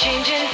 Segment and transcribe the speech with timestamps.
[0.00, 0.48] Changing.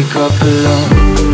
[0.00, 1.29] wake up alone.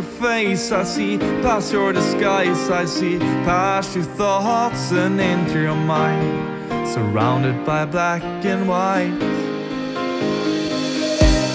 [0.00, 1.18] Your face, I see.
[1.42, 3.18] Past your disguise, I see.
[3.44, 9.18] Past your thoughts and into your mind, surrounded by black and white.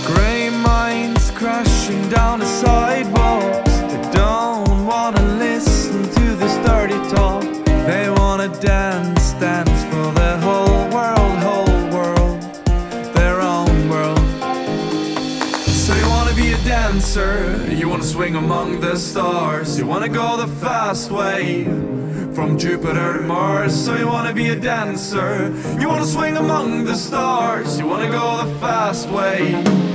[0.06, 8.10] Gray minds crashing down the sidewalks, they don't wanna listen to this dirty talk, they
[8.10, 9.15] wanna dance, dance
[18.26, 21.64] swing among the stars, you wanna go the fast way
[22.34, 23.86] from Jupiter to Mars.
[23.86, 28.44] So you wanna be a dancer, you wanna swing among the stars, you wanna go
[28.44, 29.95] the fast way.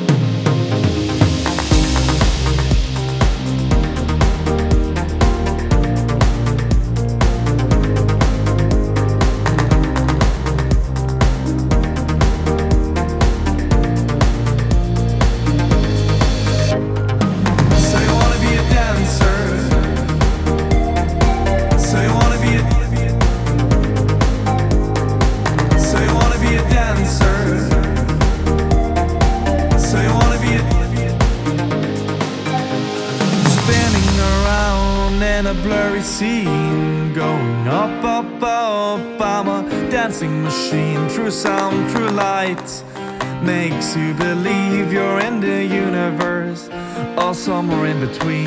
[48.12, 48.46] Between.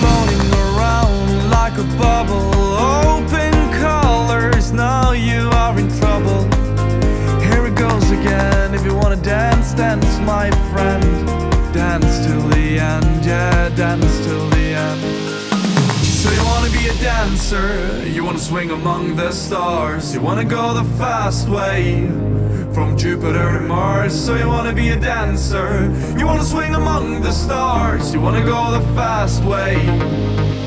[0.00, 2.52] Floating around like a bubble.
[3.08, 6.42] Open colors, now you are in trouble.
[7.40, 11.04] Here it goes again If you wanna dance, dance my friend.
[11.72, 15.02] Dance till the end, yeah, dance till the end.
[16.20, 20.74] So you wanna be a dancer, you wanna swing among the stars, you wanna go
[20.74, 22.08] the fast way
[22.74, 24.14] from Jupiter to Mars.
[24.14, 28.70] So you wanna be a dancer, you wanna swing among the stars, you wanna go
[28.70, 30.61] the fast way.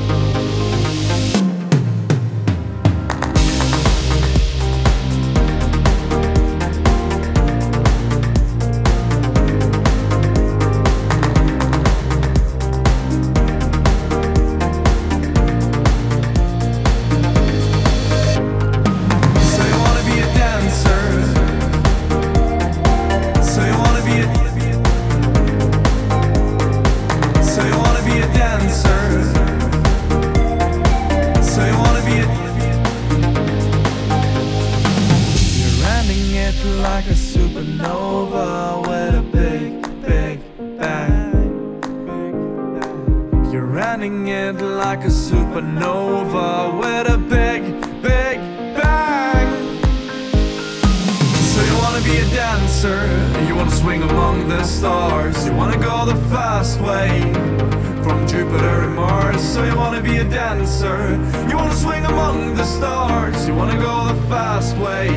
[64.78, 65.15] Way.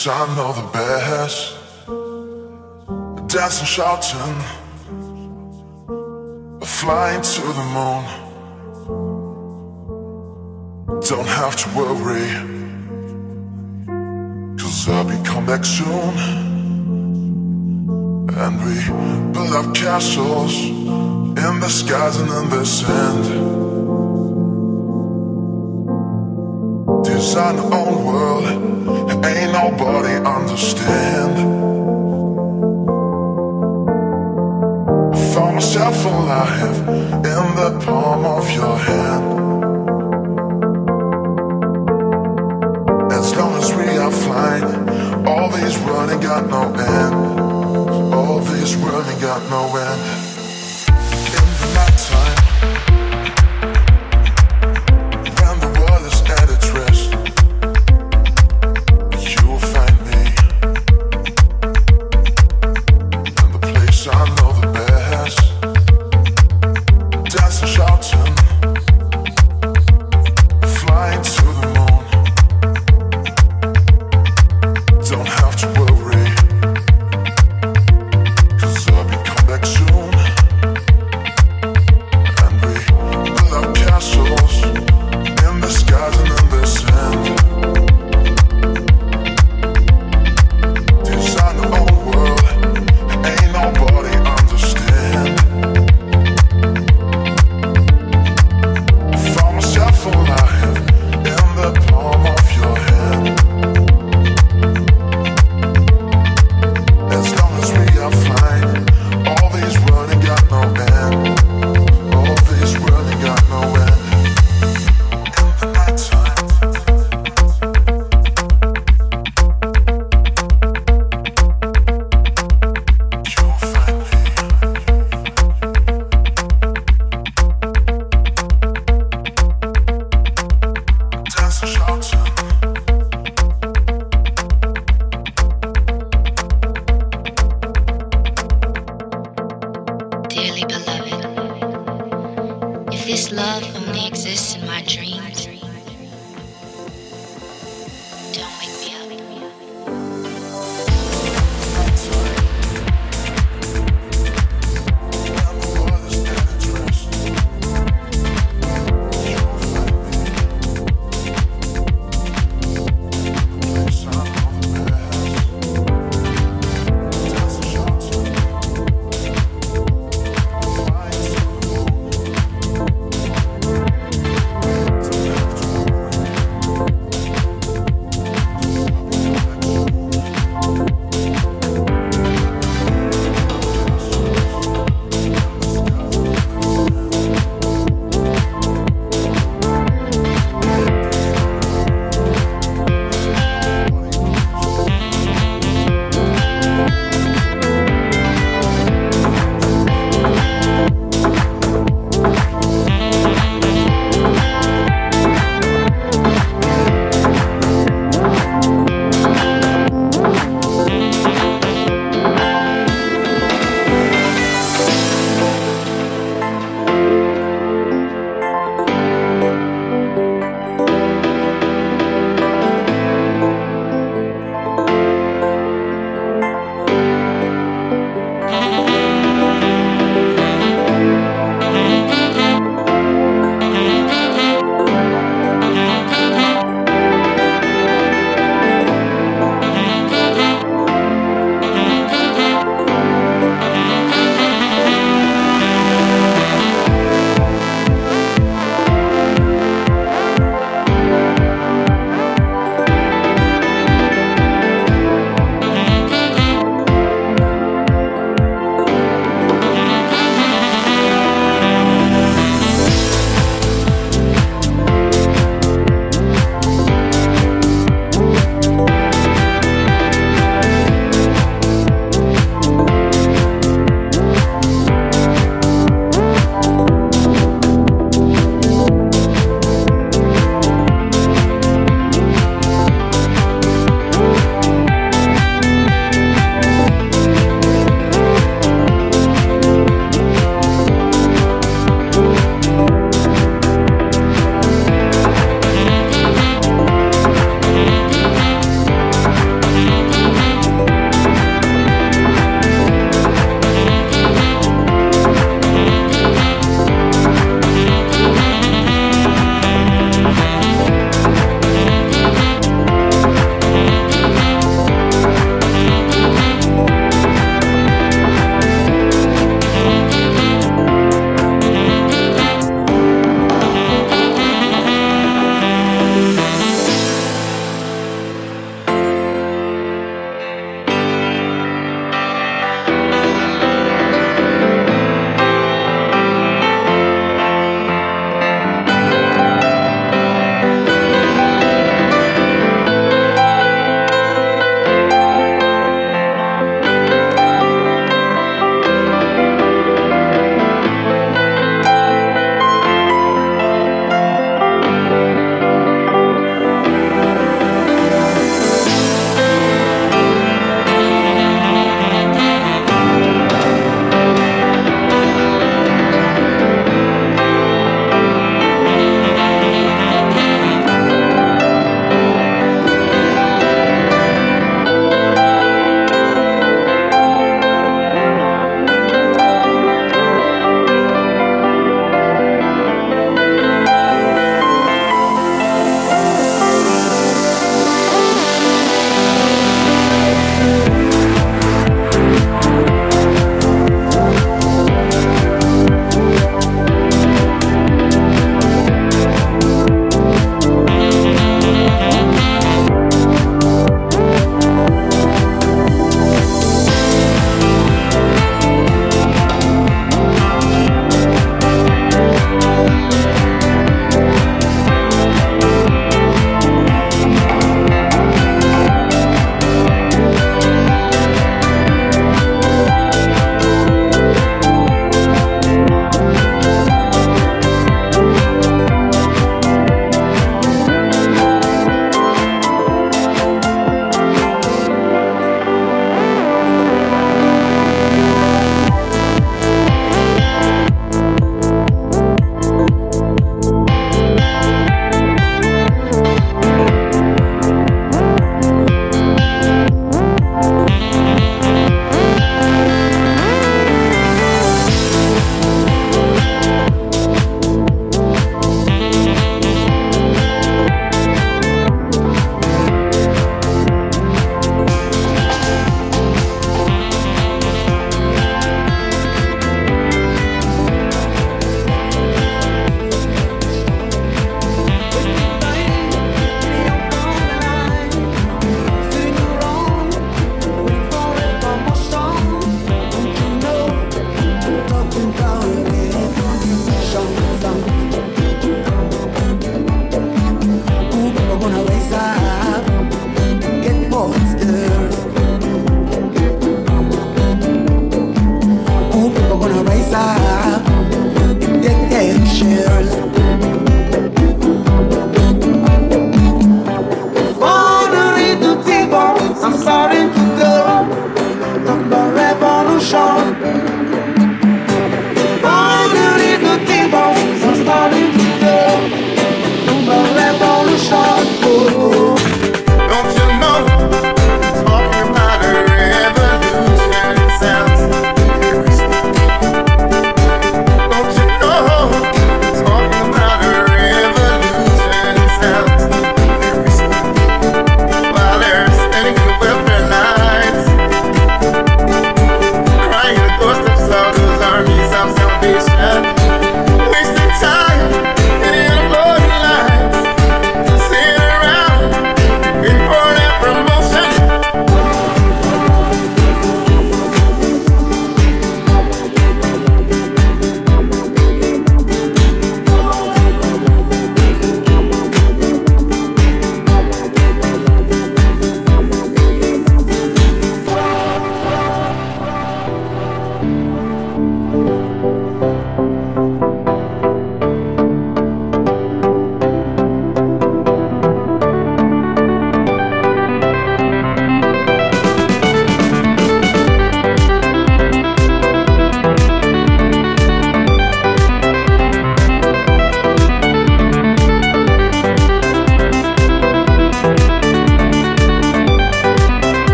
[0.00, 1.56] Place I know the best.
[3.28, 4.36] Dancing, shouting,
[6.62, 8.04] flying to the moon.
[11.08, 12.28] Don't have to worry,
[14.58, 16.14] cause I'll be come back soon.
[18.42, 18.76] And we
[19.32, 23.24] build up castles in the skies and in the sand.
[27.04, 27.89] Design our
[29.24, 31.34] ain't nobody understand.
[35.32, 36.78] Found myself alive
[37.32, 39.24] in the palm of your hand.
[43.12, 48.14] As long as we are flying, all these running got no end.
[48.14, 50.19] All these running got no end.